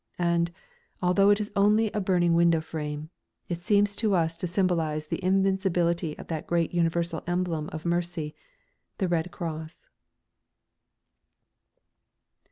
[0.17, 0.49] And,
[0.99, 3.11] although it is only a burning window frame,
[3.47, 8.33] it seems to us to symbolise the invincibility of that great universal emblem of mercy
[8.97, 9.89] the Red Cross.